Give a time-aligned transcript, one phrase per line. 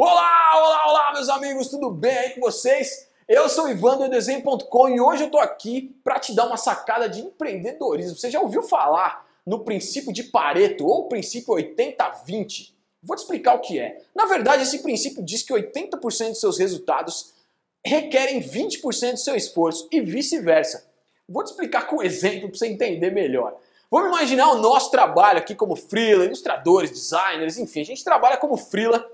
[0.00, 3.08] Olá, olá, olá, meus amigos, tudo bem aí com vocês?
[3.26, 6.56] Eu sou o Ivan do Desenho.com e hoje eu tô aqui para te dar uma
[6.56, 8.16] sacada de empreendedorismo.
[8.16, 12.74] Você já ouviu falar no princípio de Pareto ou princípio 80-20?
[13.02, 14.00] Vou te explicar o que é.
[14.14, 17.34] Na verdade, esse princípio diz que 80% dos seus resultados
[17.84, 20.86] requerem 20% do seu esforço e vice-versa.
[21.28, 23.56] Vou te explicar com um exemplo para você entender melhor.
[23.90, 28.56] Vamos imaginar o nosso trabalho aqui como freela, ilustradores, designers, enfim, a gente trabalha como
[28.56, 29.04] freela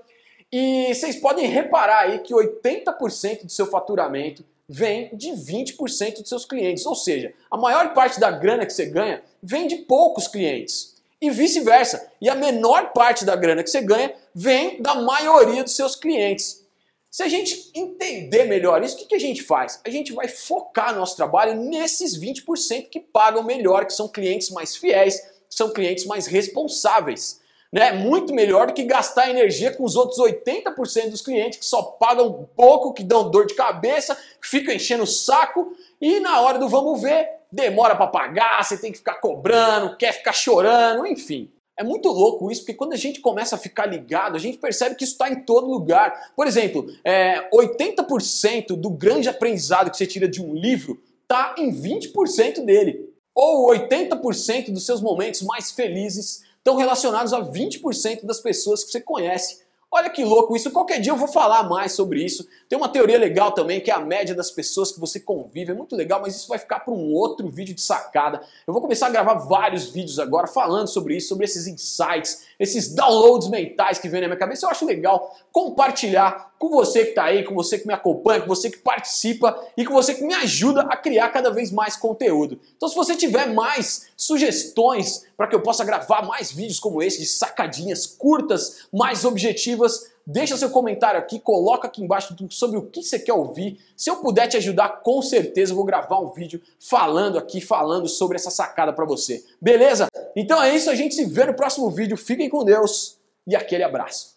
[0.51, 6.45] e vocês podem reparar aí que 80% do seu faturamento vem de 20% dos seus
[6.45, 6.85] clientes.
[6.85, 10.95] Ou seja, a maior parte da grana que você ganha vem de poucos clientes.
[11.21, 12.11] E vice-versa.
[12.21, 16.63] E a menor parte da grana que você ganha vem da maioria dos seus clientes.
[17.09, 19.79] Se a gente entender melhor isso, o que, a gente faz?
[19.85, 24.75] A gente vai focar nosso trabalho nesses 20% que pagam melhor, que são clientes mais
[24.75, 27.39] fiéis, que são clientes mais responsáveis
[27.71, 27.91] né?
[27.91, 32.47] Muito melhor do que gastar energia com os outros 80% dos clientes que só pagam
[32.55, 37.01] pouco, que dão dor de cabeça, ficam enchendo o saco e na hora do vamos
[37.01, 41.51] ver, demora para pagar, você tem que ficar cobrando, quer ficar chorando, enfim.
[41.77, 44.95] É muito louco isso, porque quando a gente começa a ficar ligado, a gente percebe
[44.95, 46.31] que isso está em todo lugar.
[46.33, 51.71] Por exemplo, é, 80% do grande aprendizado que você tira de um livro está em
[51.71, 53.13] 20% dele.
[53.33, 58.99] Ou 80% dos seus momentos mais felizes estão relacionados a 20% das pessoas que você
[58.99, 59.63] conhece.
[59.91, 62.45] Olha que louco isso, qualquer dia eu vou falar mais sobre isso.
[62.67, 65.71] Tem uma teoria legal também, que é a média das pessoas que você convive.
[65.71, 68.41] É muito legal, mas isso vai ficar para um outro vídeo de sacada.
[68.67, 72.93] Eu vou começar a gravar vários vídeos agora falando sobre isso, sobre esses insights, esses
[72.93, 74.65] downloads mentais que vem na minha cabeça.
[74.65, 78.47] Eu acho legal compartilhar com você que está aí, com você que me acompanha, com
[78.47, 82.59] você que participa e com você que me ajuda a criar cada vez mais conteúdo.
[82.75, 87.19] Então, se você tiver mais sugestões para que eu possa gravar mais vídeos como esse,
[87.19, 93.03] de sacadinhas curtas, mais objetivas, Deixa seu comentário aqui, coloca aqui embaixo sobre o que
[93.03, 93.79] você quer ouvir.
[93.95, 98.07] Se eu puder te ajudar, com certeza eu vou gravar um vídeo falando aqui, falando
[98.07, 99.43] sobre essa sacada para você.
[99.61, 100.07] Beleza?
[100.35, 102.17] Então é isso, a gente se vê no próximo vídeo.
[102.17, 104.34] Fiquem com Deus e aquele abraço.